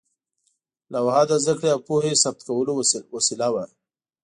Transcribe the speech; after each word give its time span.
لوحه 0.93 1.23
د 1.29 1.31
زده 1.43 1.53
کړې 1.59 1.69
او 1.75 1.79
پوهې 1.87 2.11
ثبت 2.23 2.41
کولو 2.47 2.71
وسیله 3.15 3.47
وه. 3.53 3.65